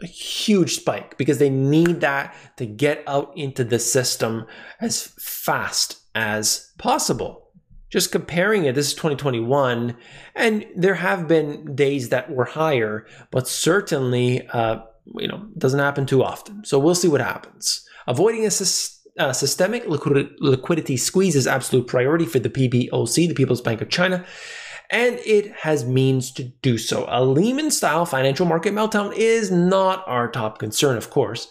a 0.00 0.06
huge 0.06 0.76
spike 0.76 1.16
because 1.18 1.38
they 1.38 1.50
need 1.50 2.00
that 2.00 2.34
to 2.56 2.66
get 2.66 3.02
out 3.06 3.32
into 3.36 3.64
the 3.64 3.78
system 3.78 4.46
as 4.80 5.06
fast 5.18 6.00
as 6.14 6.72
possible 6.78 7.42
just 7.92 8.10
comparing 8.10 8.64
it, 8.64 8.74
this 8.74 8.86
is 8.86 8.94
2021, 8.94 9.94
and 10.34 10.66
there 10.74 10.94
have 10.94 11.28
been 11.28 11.76
days 11.76 12.08
that 12.08 12.30
were 12.30 12.46
higher, 12.46 13.06
but 13.30 13.46
certainly, 13.46 14.48
uh, 14.48 14.78
you 15.18 15.28
know, 15.28 15.46
doesn't 15.58 15.78
happen 15.78 16.06
too 16.06 16.24
often. 16.24 16.64
So 16.64 16.78
we'll 16.78 16.94
see 16.94 17.08
what 17.08 17.20
happens. 17.20 17.86
Avoiding 18.06 18.46
a, 18.46 18.50
uh, 19.18 19.32
systemic 19.34 19.84
liquidity 19.86 20.96
squeeze 20.96 21.36
is 21.36 21.46
absolute 21.46 21.86
priority 21.86 22.24
for 22.24 22.38
the 22.38 22.48
PBOC, 22.48 23.28
the 23.28 23.34
People's 23.34 23.60
Bank 23.60 23.82
of 23.82 23.90
China, 23.90 24.24
and 24.92 25.18
it 25.24 25.50
has 25.52 25.84
means 25.84 26.30
to 26.32 26.44
do 26.44 26.76
so. 26.76 27.06
A 27.08 27.24
Lehman-style 27.24 28.04
financial 28.06 28.46
market 28.46 28.74
meltdown 28.74 29.12
is 29.16 29.50
not 29.50 30.04
our 30.06 30.30
top 30.30 30.58
concern, 30.58 30.98
of 30.98 31.10
course, 31.10 31.50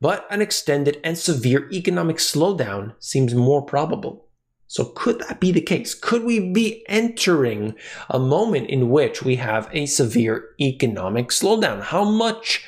but 0.00 0.26
an 0.28 0.42
extended 0.42 1.00
and 1.04 1.16
severe 1.16 1.70
economic 1.72 2.16
slowdown 2.16 2.94
seems 2.98 3.34
more 3.34 3.62
probable. 3.62 4.26
So 4.66 4.84
could 4.84 5.20
that 5.20 5.40
be 5.40 5.52
the 5.52 5.60
case? 5.60 5.94
Could 5.94 6.24
we 6.24 6.52
be 6.52 6.84
entering 6.88 7.74
a 8.08 8.18
moment 8.18 8.68
in 8.68 8.90
which 8.90 9.22
we 9.22 9.36
have 9.36 9.68
a 9.72 9.86
severe 9.86 10.50
economic 10.60 11.28
slowdown? 11.28 11.82
How 11.82 12.04
much 12.04 12.64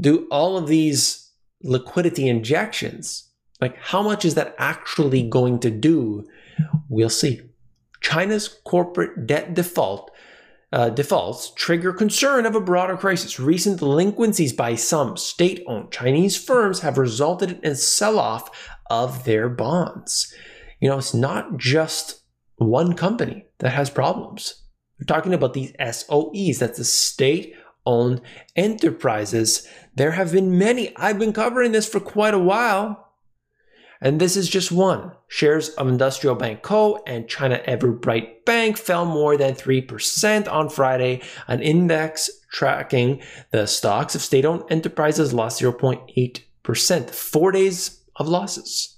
do 0.00 0.26
all 0.30 0.56
of 0.56 0.68
these 0.68 1.30
liquidity 1.62 2.28
injections, 2.28 3.30
like 3.60 3.76
how 3.78 4.02
much 4.02 4.24
is 4.24 4.34
that 4.34 4.54
actually 4.58 5.22
going 5.22 5.58
to 5.60 5.70
do? 5.70 6.26
We'll 6.88 7.10
see. 7.10 7.42
China's 8.06 8.48
corporate 8.48 9.26
debt 9.26 9.54
default 9.54 10.10
uh, 10.72 10.90
defaults 10.90 11.52
trigger 11.54 11.92
concern 11.92 12.44
of 12.44 12.54
a 12.54 12.60
broader 12.60 12.96
crisis. 12.96 13.38
Recent 13.38 13.78
delinquencies 13.78 14.52
by 14.52 14.74
some 14.74 15.16
state 15.16 15.62
owned 15.66 15.92
Chinese 15.92 16.36
firms 16.36 16.80
have 16.80 16.98
resulted 16.98 17.60
in 17.62 17.72
a 17.72 17.74
sell 17.74 18.18
off 18.18 18.50
of 18.90 19.24
their 19.24 19.48
bonds 19.48 20.34
you 20.80 20.88
know, 20.88 20.98
it's 20.98 21.14
not 21.14 21.56
just 21.56 22.22
one 22.56 22.94
company 22.94 23.46
that 23.58 23.72
has 23.72 23.90
problems. 23.90 24.62
We're 24.98 25.06
talking 25.06 25.34
about 25.34 25.54
these 25.54 25.72
SOEs, 25.72 26.58
that's 26.58 26.78
the 26.78 26.84
state 26.84 27.54
owned 27.84 28.20
enterprises. 28.56 29.66
There 29.94 30.12
have 30.12 30.32
been 30.32 30.58
many. 30.58 30.94
I've 30.96 31.18
been 31.18 31.32
covering 31.32 31.72
this 31.72 31.88
for 31.88 32.00
quite 32.00 32.34
a 32.34 32.38
while. 32.38 33.05
And 34.00 34.20
this 34.20 34.36
is 34.36 34.48
just 34.48 34.70
one. 34.70 35.12
Shares 35.28 35.70
of 35.70 35.88
Industrial 35.88 36.34
Bank 36.34 36.62
Co. 36.62 37.02
and 37.06 37.28
China 37.28 37.60
Everbright 37.66 38.44
Bank 38.44 38.76
fell 38.76 39.04
more 39.04 39.36
than 39.36 39.54
3% 39.54 40.52
on 40.52 40.68
Friday. 40.68 41.22
An 41.48 41.62
index 41.62 42.30
tracking 42.50 43.22
the 43.50 43.66
stocks 43.66 44.14
of 44.14 44.22
state 44.22 44.44
owned 44.44 44.64
enterprises 44.70 45.32
lost 45.32 45.60
0.8%. 45.60 47.10
Four 47.10 47.52
days 47.52 48.00
of 48.16 48.28
losses. 48.28 48.96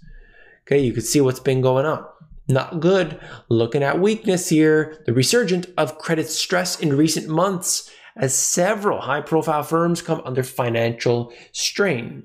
Okay, 0.67 0.81
you 0.81 0.93
could 0.93 1.07
see 1.07 1.21
what's 1.21 1.41
been 1.41 1.61
going 1.61 1.87
on. 1.87 2.05
Not 2.49 2.81
good. 2.81 3.21
Looking 3.49 3.83
at 3.83 4.01
weakness 4.01 4.49
here, 4.49 5.03
the 5.07 5.13
resurgence 5.13 5.67
of 5.77 5.99
credit 5.99 6.29
stress 6.29 6.81
in 6.81 6.97
recent 6.97 7.29
months 7.29 7.91
as 8.17 8.35
several 8.35 9.03
high 9.03 9.21
profile 9.21 9.63
firms 9.63 10.03
come 10.03 10.21
under 10.25 10.43
financial 10.43 11.33
strain. 11.53 12.25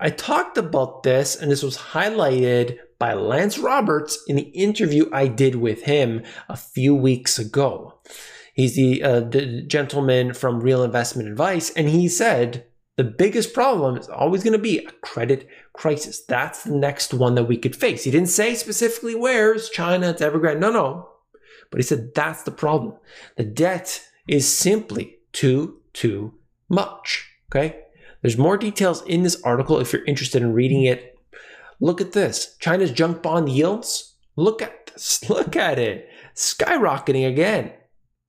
I 0.00 0.08
talked 0.08 0.56
about 0.56 1.02
this 1.02 1.36
and 1.36 1.50
this 1.50 1.62
was 1.62 1.76
highlighted 1.76 2.78
by 2.98 3.12
Lance 3.12 3.58
Roberts 3.58 4.18
in 4.26 4.36
the 4.36 4.42
interview 4.42 5.10
I 5.12 5.28
did 5.28 5.56
with 5.56 5.82
him 5.82 6.22
a 6.48 6.56
few 6.56 6.94
weeks 6.94 7.38
ago. 7.38 8.00
He's 8.54 8.76
the, 8.76 9.02
uh, 9.02 9.20
the 9.20 9.62
gentleman 9.62 10.32
from 10.32 10.60
Real 10.60 10.82
Investment 10.82 11.28
Advice, 11.28 11.70
and 11.70 11.88
he 11.88 12.08
said 12.08 12.66
the 12.96 13.04
biggest 13.04 13.54
problem 13.54 13.96
is 13.96 14.08
always 14.08 14.42
going 14.42 14.52
to 14.54 14.58
be 14.58 14.78
a 14.78 14.90
credit 15.02 15.48
crisis. 15.72 16.24
That's 16.24 16.64
the 16.64 16.74
next 16.74 17.14
one 17.14 17.34
that 17.36 17.44
we 17.44 17.56
could 17.56 17.76
face. 17.76 18.04
He 18.04 18.10
didn't 18.10 18.28
say 18.28 18.54
specifically 18.54 19.14
where 19.14 19.52
it's 19.52 19.70
China, 19.70 20.10
it's 20.10 20.22
Evergrande. 20.22 20.60
No, 20.60 20.70
no. 20.70 21.08
But 21.70 21.78
he 21.78 21.82
said 21.82 22.14
that's 22.14 22.42
the 22.42 22.50
problem. 22.50 22.94
The 23.36 23.44
debt 23.44 24.02
is 24.26 24.48
simply 24.54 25.18
too, 25.32 25.80
too 25.92 26.34
much. 26.68 27.30
Okay. 27.50 27.84
There's 28.22 28.38
more 28.38 28.56
details 28.56 29.02
in 29.02 29.22
this 29.22 29.40
article 29.42 29.78
if 29.78 29.92
you're 29.92 30.04
interested 30.04 30.42
in 30.42 30.52
reading 30.52 30.84
it. 30.84 31.18
Look 31.80 32.00
at 32.00 32.12
this 32.12 32.56
China's 32.60 32.92
junk 32.92 33.22
bond 33.22 33.48
yields. 33.48 34.14
Look 34.36 34.62
at 34.62 34.86
this. 34.86 35.28
Look 35.30 35.56
at 35.56 35.78
it. 35.78 36.08
Skyrocketing 36.34 37.28
again. 37.28 37.72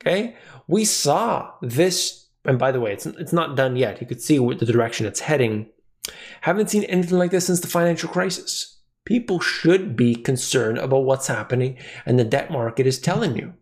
Okay. 0.02 0.36
We 0.68 0.86
saw 0.86 1.52
this 1.62 2.22
and 2.46 2.58
by 2.58 2.72
the 2.72 2.80
way, 2.80 2.94
it's 2.94 3.06
it's 3.06 3.34
not 3.34 3.56
done 3.56 3.76
yet. 3.76 4.02
You 4.02 4.08
could 4.08 4.22
see 4.22 4.40
what 4.40 4.60
the 4.60 4.66
direction 4.66 5.06
it's 5.06 5.20
heading. 5.20 5.68
Haven't 6.42 6.70
seen 6.70 6.84
anything 6.86 7.18
like 7.18 7.32
this 7.32 7.46
since 7.46 7.60
the 7.60 7.68
financial 7.68 8.10
crisis. 8.10 8.80
People 9.06 9.40
should 9.40 9.96
be 9.96 10.16
concerned 10.16 10.78
about 10.78 11.06
what's 11.06 11.28
happening 11.28 11.78
and 12.06 12.18
the 12.18 12.24
debt 12.24 12.52
market 12.52 12.88
is 12.88 13.00
telling 13.00 13.36
you. 13.36 13.54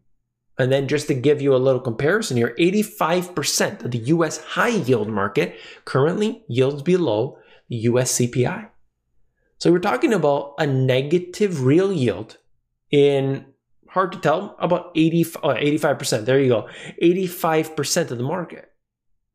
And 0.60 0.74
then 0.74 0.90
just 0.90 1.08
to 1.08 1.14
give 1.14 1.42
you 1.42 1.56
a 1.56 1.58
little 1.58 1.80
comparison 1.80 2.36
here, 2.36 2.54
85% 2.60 3.86
of 3.86 3.92
the 3.92 3.98
US 3.98 4.44
high 4.44 4.68
yield 4.68 5.08
market 5.08 5.56
currently 5.86 6.44
yields 6.50 6.84
below 6.84 7.40
the 7.70 7.78
US 7.78 8.20
CPI. 8.20 8.70
So 9.58 9.72
we're 9.72 9.80
talking 9.80 10.14
about 10.14 10.56
a 10.60 10.68
negative 10.68 11.64
real 11.64 11.94
yield 11.94 12.38
in 12.92 13.46
hard 13.88 14.12
to 14.12 14.20
tell, 14.20 14.56
about 14.60 14.92
80, 14.96 15.26
oh, 15.44 15.50
85%. 15.50 16.26
There 16.26 16.40
you 16.40 16.50
go. 16.50 16.68
85% 17.02 18.12
of 18.12 18.18
the 18.18 18.24
market. 18.24 18.70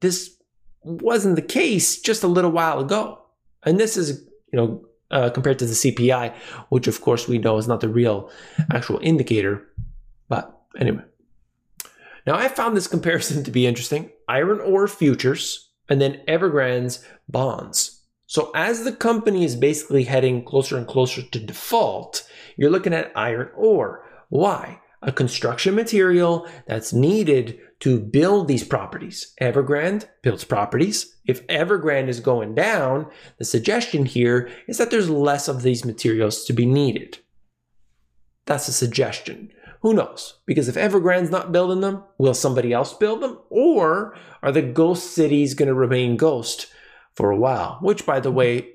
This 0.01 0.37
wasn't 0.83 1.37
the 1.37 1.43
case 1.43 2.01
just 2.01 2.23
a 2.23 2.29
little 2.29 2.51
while 2.51 2.81
ago. 2.81 3.19
And 3.63 3.81
this 3.81 3.97
is, 3.97 4.29
you 4.53 4.59
know, 4.59 4.85
uh, 5.11 5.31
compared 5.31 5.59
to 5.61 5.67
the 5.67 5.73
CPI, 5.73 6.35
which 6.69 6.87
of 6.87 7.01
course 7.01 7.27
we 7.27 7.39
know 7.39 7.57
is 7.57 7.67
not 7.67 7.81
the 7.81 7.89
real 7.89 8.31
actual 8.73 8.99
indicator. 9.03 9.67
But 10.29 10.55
anyway. 10.79 11.03
Now 12.27 12.37
I 12.37 12.49
found 12.49 12.77
this 12.77 12.87
comparison 12.87 13.45
to 13.45 13.51
be 13.51 13.67
interesting. 13.67 14.11
Iron 14.29 14.61
ore 14.61 14.89
futures 14.89 15.71
and 15.89 16.01
then 16.01 16.23
Evergrande's 16.27 17.05
bonds. 17.29 18.03
So 18.27 18.51
as 18.55 18.85
the 18.85 18.93
company 18.93 19.45
is 19.45 19.55
basically 19.55 20.05
heading 20.05 20.45
closer 20.45 20.79
and 20.79 20.87
closer 20.87 21.23
to 21.23 21.39
default, 21.39 22.29
you're 22.57 22.71
looking 22.71 22.95
at 22.95 23.13
iron 23.15 23.51
ore. 23.55 24.05
Why? 24.29 24.81
A 25.03 25.13
construction 25.13 25.75
material 25.75 26.49
that's 26.67 26.95
needed 26.95 27.59
to 27.81 28.01
build 28.01 28.49
these 28.49 28.65
properties. 28.65 29.35
Evergrande 29.41 30.09
builds 30.23 30.45
properties. 30.45 31.15
If 31.27 31.47
Evergrande 31.49 32.09
is 32.09 32.21
going 32.21 32.55
down, 32.55 33.11
the 33.39 33.45
suggestion 33.45 34.07
here 34.07 34.51
is 34.67 34.79
that 34.79 34.91
there's 34.91 35.11
less 35.11 35.47
of 35.47 35.63
these 35.63 35.85
materials 35.85 36.45
to 36.47 36.55
be 36.55 36.65
needed. 36.65 37.19
That's 38.47 38.69
a 38.69 38.73
suggestion. 38.73 39.51
Who 39.85 39.93
knows? 39.93 40.41
Because 40.47 40.67
if 40.67 40.77
Evergrande's 40.77 41.31
not 41.31 41.53
building 41.53 41.83
them, 41.83 42.03
will 42.17 42.33
somebody 42.33 42.73
else 42.73 42.95
build 42.95 43.21
them? 43.21 43.39
Or 43.51 44.17
are 44.43 44.51
the 44.51 44.63
ghost 44.63 45.15
cities 45.15 45.53
going 45.53 45.69
to 45.69 45.75
remain 45.75 46.17
ghost 46.17 46.69
for 47.13 47.31
a 47.31 47.37
while, 47.37 47.79
which, 47.83 48.07
by 48.07 48.19
the 48.19 48.33
way, 48.33 48.71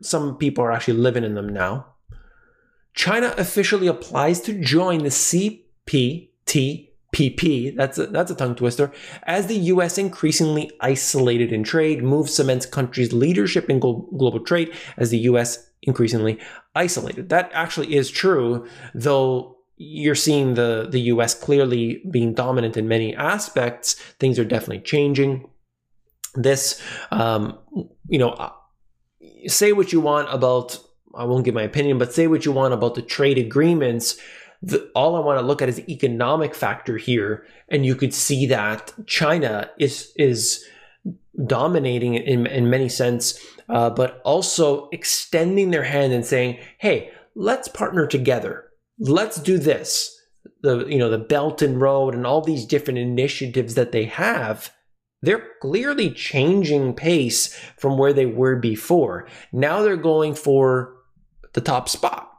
some 0.00 0.38
people 0.38 0.62
are 0.62 0.70
actually 0.70 0.98
living 0.98 1.24
in 1.24 1.34
them 1.34 1.48
now. 1.48 1.86
China 2.94 3.34
officially 3.36 3.88
applies 3.88 4.40
to 4.42 4.52
join 4.60 5.00
the 5.00 5.08
CPTPP, 5.08 5.66
that's 7.76 7.98
a, 7.98 8.06
that's 8.06 8.30
a 8.30 8.36
tongue 8.36 8.54
twister, 8.54 8.92
as 9.24 9.48
the 9.48 9.58
US 9.58 9.98
increasingly 9.98 10.70
isolated 10.80 11.52
in 11.52 11.64
trade, 11.64 12.04
moves 12.04 12.32
cements 12.32 12.64
country's 12.64 13.12
leadership 13.12 13.68
in 13.68 13.80
global 13.80 14.38
trade 14.38 14.72
as 14.96 15.10
the 15.10 15.18
US 15.18 15.68
increasingly 15.82 16.38
isolated. 16.76 17.28
That 17.28 17.50
actually 17.52 17.96
is 17.96 18.08
true, 18.08 18.68
though 18.94 19.57
you're 19.78 20.16
seeing 20.16 20.54
the, 20.54 20.88
the 20.90 21.00
US 21.12 21.34
clearly 21.34 22.02
being 22.10 22.34
dominant 22.34 22.76
in 22.76 22.88
many 22.88 23.14
aspects. 23.14 23.94
Things 24.18 24.38
are 24.38 24.44
definitely 24.44 24.80
changing. 24.80 25.48
This, 26.34 26.82
um, 27.10 27.58
you 28.08 28.18
know, 28.18 28.30
uh, 28.30 28.52
say 29.46 29.72
what 29.72 29.92
you 29.92 30.00
want 30.00 30.32
about, 30.34 30.78
I 31.14 31.24
won't 31.24 31.44
give 31.44 31.54
my 31.54 31.62
opinion, 31.62 31.96
but 31.98 32.12
say 32.12 32.26
what 32.26 32.44
you 32.44 32.52
want 32.52 32.74
about 32.74 32.96
the 32.96 33.02
trade 33.02 33.38
agreements. 33.38 34.18
The, 34.62 34.90
all 34.96 35.14
I 35.14 35.20
want 35.20 35.38
to 35.38 35.46
look 35.46 35.62
at 35.62 35.68
is 35.68 35.76
the 35.76 35.92
economic 35.92 36.54
factor 36.54 36.96
here, 36.96 37.46
and 37.68 37.86
you 37.86 37.94
could 37.94 38.12
see 38.12 38.46
that 38.46 38.92
China 39.06 39.70
is 39.78 40.12
is 40.16 40.64
dominating 41.46 42.14
in 42.14 42.46
in 42.48 42.68
many 42.68 42.88
sense, 42.88 43.38
uh, 43.68 43.88
but 43.90 44.20
also 44.24 44.88
extending 44.90 45.70
their 45.70 45.84
hand 45.84 46.12
and 46.12 46.26
saying, 46.26 46.58
"Hey, 46.78 47.12
let's 47.36 47.68
partner 47.68 48.08
together 48.08 48.67
let's 48.98 49.40
do 49.40 49.58
this. 49.58 50.14
The 50.62 50.86
you 50.86 50.98
know 50.98 51.10
the 51.10 51.18
Belt 51.18 51.62
and 51.62 51.80
Road 51.80 52.14
and 52.14 52.26
all 52.26 52.40
these 52.40 52.64
different 52.64 52.98
initiatives 52.98 53.74
that 53.74 53.92
they 53.92 54.04
have, 54.04 54.72
they're 55.22 55.46
clearly 55.60 56.10
changing 56.10 56.94
pace 56.94 57.54
from 57.76 57.98
where 57.98 58.12
they 58.12 58.26
were 58.26 58.56
before. 58.56 59.28
Now 59.52 59.82
they're 59.82 59.96
going 59.96 60.34
for 60.34 60.96
the 61.52 61.60
top 61.60 61.88
spot. 61.88 62.30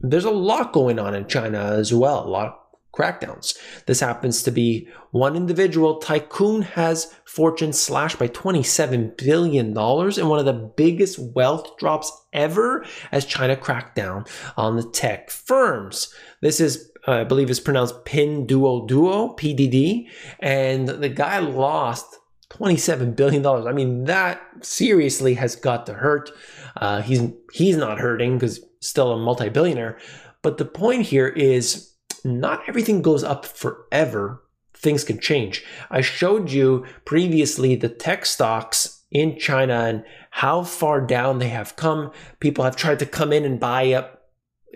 There's 0.00 0.24
a 0.24 0.30
lot 0.30 0.72
going 0.72 0.98
on 0.98 1.14
in 1.14 1.26
China 1.26 1.58
as 1.58 1.92
well, 1.92 2.26
a 2.26 2.28
lot 2.28 2.61
crackdowns. 2.92 3.58
This 3.86 4.00
happens 4.00 4.42
to 4.42 4.50
be 4.50 4.88
one 5.10 5.36
individual. 5.36 5.98
Tycoon 5.98 6.62
has 6.62 7.14
fortune 7.24 7.72
slashed 7.72 8.18
by 8.18 8.28
$27 8.28 9.16
billion 9.16 9.66
in 9.68 10.28
one 10.28 10.38
of 10.38 10.44
the 10.44 10.72
biggest 10.76 11.18
wealth 11.18 11.76
drops 11.78 12.12
ever 12.32 12.84
as 13.10 13.24
China 13.24 13.56
cracked 13.56 13.96
down 13.96 14.24
on 14.56 14.76
the 14.76 14.88
tech 14.90 15.30
firms. 15.30 16.12
This 16.40 16.60
is, 16.60 16.90
I 17.06 17.24
believe, 17.24 17.50
is 17.50 17.60
pronounced 17.60 18.04
Pinduoduo, 18.04 19.38
PDD, 19.38 20.08
and 20.40 20.88
the 20.88 21.08
guy 21.08 21.38
lost 21.38 22.18
$27 22.50 23.16
billion. 23.16 23.44
I 23.46 23.72
mean, 23.72 24.04
that 24.04 24.42
seriously 24.60 25.34
has 25.34 25.56
got 25.56 25.86
to 25.86 25.94
hurt. 25.94 26.30
Uh, 26.76 27.00
he's 27.02 27.22
he's 27.52 27.76
not 27.76 27.98
hurting 27.98 28.38
because 28.38 28.60
still 28.80 29.12
a 29.12 29.18
multi-billionaire. 29.18 29.98
But 30.42 30.58
the 30.58 30.64
point 30.64 31.02
here 31.02 31.28
is 31.28 31.91
not 32.24 32.62
everything 32.68 33.02
goes 33.02 33.24
up 33.24 33.44
forever. 33.44 34.42
Things 34.74 35.04
can 35.04 35.20
change. 35.20 35.64
I 35.90 36.00
showed 36.00 36.50
you 36.50 36.84
previously 37.04 37.76
the 37.76 37.88
tech 37.88 38.26
stocks 38.26 39.02
in 39.10 39.38
China 39.38 39.74
and 39.74 40.04
how 40.30 40.62
far 40.64 41.00
down 41.00 41.38
they 41.38 41.48
have 41.48 41.76
come. 41.76 42.10
People 42.40 42.64
have 42.64 42.76
tried 42.76 42.98
to 43.00 43.06
come 43.06 43.32
in 43.32 43.44
and 43.44 43.60
buy 43.60 43.92
up 43.92 44.21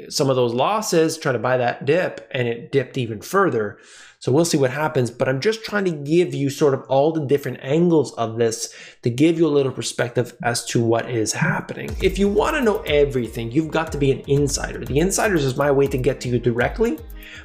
some 0.09 0.31
of 0.31 0.37
those 0.37 0.55
losses, 0.55 1.19
try 1.19 1.33
to 1.33 1.39
buy 1.39 1.57
that 1.57 1.85
dip, 1.85 2.29
and 2.33 2.47
it 2.47 2.71
dipped 2.73 2.99
even 2.99 3.21
further. 3.21 3.79
So 4.19 4.33
we'll 4.33 4.45
see 4.45 4.59
what 4.59 4.71
happens. 4.71 5.11
But 5.11 5.29
I'm 5.29 5.41
just 5.41 5.65
trying 5.65 5.85
to 5.85 5.91
give 5.91 6.35
you 6.35 6.51
sort 6.51 6.75
of 6.75 6.83
all 6.89 7.13
the 7.13 7.25
different 7.25 7.59
angles 7.63 8.13
of 8.15 8.39
this 8.39 8.75
to 9.03 9.11
give 9.11 9.39
you 9.39 9.47
a 9.47 9.49
little 9.49 9.73
perspective 9.73 10.35
as 10.43 10.65
to 10.67 10.83
what 10.83 11.11
is 11.11 11.33
happening. 11.33 11.95
If 12.03 12.19
you 12.19 12.29
want 12.29 12.57
to 12.57 12.63
know 12.63 12.81
everything, 12.83 13.51
you've 13.53 13.71
got 13.71 13.93
to 13.93 13.99
be 13.99 14.11
an 14.11 14.23
insider. 14.27 14.85
The 14.85 14.99
insiders 14.99 15.45
is 15.45 15.57
my 15.57 15.71
way 15.71 15.87
to 15.89 15.99
get 15.99 16.21
to 16.23 16.29
you 16.29 16.39
directly. 16.39 16.99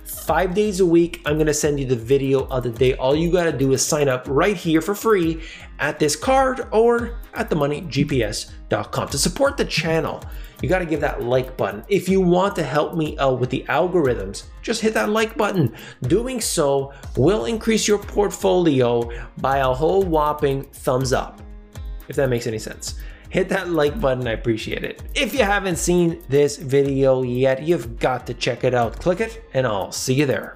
Five 0.03 0.53
days 0.53 0.79
a 0.79 0.86
week, 0.86 1.22
I'm 1.25 1.36
going 1.36 1.48
to 1.48 1.53
send 1.53 1.79
you 1.79 1.86
the 1.86 1.96
video 1.96 2.48
of 2.48 2.63
the 2.63 2.70
day. 2.70 2.93
All 2.96 3.15
you 3.15 3.31
got 3.31 3.46
to 3.46 3.51
do 3.51 3.74
is 3.74 3.86
sign 3.86 4.10
up 4.10 4.25
right 4.27 4.58
here 4.58 4.81
for 4.81 4.96
free 4.96 5.41
at 5.79 6.00
this 6.00 6.15
card 6.15 6.67
or 6.72 7.20
at 7.33 7.50
themoneygps.com 7.50 9.07
to 9.09 9.18
support 9.18 9.57
the 9.57 9.66
channel 9.66 10.24
you 10.62 10.70
got 10.70 10.80
to 10.80 10.86
give 10.86 11.02
that 11.02 11.24
like 11.24 11.58
button. 11.58 11.84
If 11.88 12.08
you 12.08 12.22
want 12.22 12.56
to 12.56 12.64
help 12.64 12.96
me 12.96 13.18
out 13.18 13.40
with 13.40 13.50
the 13.50 13.66
algorithms, 13.70 14.44
just 14.62 14.82
hit 14.82 14.94
that 14.94 15.10
like 15.10 15.36
button. 15.38 15.76
Doing 16.04 16.40
so 16.40 16.94
will 17.18 17.46
increase 17.46 17.88
your 17.88 17.98
portfolio 17.98 19.10
by 19.38 19.58
a 19.58 19.74
whole 19.74 20.04
whopping 20.04 20.64
thumbs 20.64 21.14
up, 21.14 21.42
if 22.08 22.16
that 22.16 22.30
makes 22.30 22.48
any 22.48 22.60
sense. 22.60 22.96
Hit 23.30 23.48
that 23.50 23.70
like 23.70 24.00
button, 24.02 24.28
I 24.28 24.32
appreciate 24.32 24.84
it. 24.84 25.02
If 25.16 25.34
you 25.34 25.44
haven't 25.44 25.78
seen 25.78 26.22
this 26.28 26.58
video 26.58 27.22
yet, 27.24 27.64
you've 27.64 27.98
got 27.98 28.28
to 28.28 28.34
check 28.34 28.66
it 28.66 28.74
out. 28.74 29.00
Click 29.00 29.22
it, 29.22 29.44
and 29.54 29.66
I'll 29.66 29.92
see 29.92 30.14
you 30.14 30.26
there. 30.26 30.56